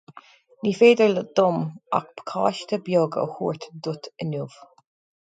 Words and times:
Ní 0.67 0.71
féidir 0.77 1.11
dom 1.39 1.59
ach 1.97 2.07
pacáiste 2.21 2.79
beag 2.87 3.19
a 3.25 3.27
thabhairt 3.29 3.69
duit 3.89 4.11
inniu. 4.27 4.49